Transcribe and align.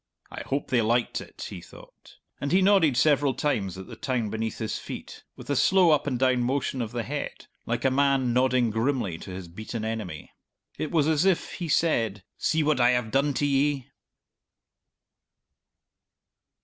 "I 0.31 0.41
hope 0.41 0.69
they 0.69 0.81
liked 0.81 1.21
it!" 1.21 1.45
he 1.51 1.61
thought, 1.61 2.17
and 2.39 2.51
he 2.51 2.63
nodded 2.63 2.97
several 2.97 3.35
times 3.35 3.77
at 3.77 3.85
the 3.85 3.95
town 3.95 4.31
beneath 4.31 4.57
his 4.57 4.79
feet, 4.79 5.23
with 5.35 5.47
a 5.47 5.55
slow 5.55 5.91
up 5.91 6.07
and 6.07 6.17
down 6.17 6.41
motion 6.41 6.81
of 6.81 6.91
the 6.91 7.03
head, 7.03 7.45
like 7.67 7.85
a 7.85 7.91
man 7.91 8.33
nodding 8.33 8.71
grimly 8.71 9.19
to 9.19 9.29
his 9.29 9.47
beaten 9.47 9.85
enemy. 9.85 10.31
It 10.79 10.89
was 10.89 11.07
as 11.07 11.23
if 11.23 11.51
he 11.53 11.69
said, 11.69 12.23
"See 12.35 12.63
what 12.63 12.79
I 12.79 12.89
have 12.89 13.11
done 13.11 13.35
to 13.35 13.45
ye!" 13.45 13.91